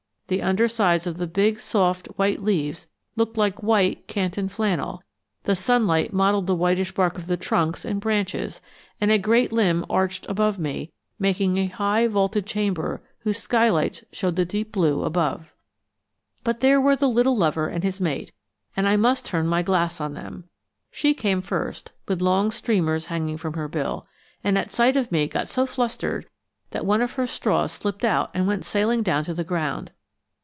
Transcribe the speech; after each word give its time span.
The 0.27 0.41
undersides 0.41 1.05
of 1.07 1.17
the 1.17 1.27
big, 1.27 1.59
soft, 1.59 2.05
white 2.15 2.41
leaves 2.41 2.87
looked 3.17 3.35
like 3.35 3.61
white 3.61 4.07
Canton 4.07 4.47
flannel; 4.47 5.03
the 5.43 5.57
sunlight 5.57 6.13
mottled 6.13 6.47
the 6.47 6.55
whitish 6.55 6.93
bark 6.93 7.17
of 7.17 7.27
the 7.27 7.35
trunks 7.35 7.83
and 7.83 7.99
branches; 7.99 8.61
and 9.01 9.11
a 9.11 9.17
great 9.17 9.51
limb 9.51 9.85
arched 9.89 10.25
above 10.29 10.57
me, 10.57 10.93
making 11.19 11.57
a 11.57 11.65
high 11.67 12.07
vaulted 12.07 12.45
chamber 12.45 13.03
whose 13.23 13.39
skylights 13.39 14.05
showed 14.13 14.37
the 14.37 14.45
deep 14.45 14.71
blue 14.71 15.03
above. 15.03 15.53
But 16.45 16.61
there 16.61 16.79
were 16.79 16.95
the 16.95 17.09
little 17.09 17.35
lover 17.35 17.67
and 17.67 17.83
his 17.83 17.99
mate, 17.99 18.31
and 18.77 18.87
I 18.87 18.95
must 18.95 19.25
turn 19.25 19.47
my 19.47 19.61
glass 19.61 19.99
on 19.99 20.13
them. 20.13 20.45
She 20.91 21.13
came 21.13 21.41
first, 21.41 21.91
with 22.07 22.21
long 22.21 22.51
streamers 22.51 23.07
hanging 23.07 23.35
from 23.35 23.55
her 23.55 23.67
bill, 23.67 24.07
and 24.45 24.57
at 24.57 24.71
sight 24.71 24.95
of 24.95 25.11
me 25.11 25.27
got 25.27 25.49
so 25.49 25.65
flustered 25.65 26.25
that 26.69 26.85
one 26.85 27.01
of 27.01 27.15
her 27.15 27.27
straws 27.27 27.73
slipped 27.73 28.05
out 28.05 28.31
and 28.33 28.47
went 28.47 28.63
sailing 28.63 29.03
down 29.03 29.25
to 29.25 29.33
the 29.33 29.43
ground. 29.43 29.91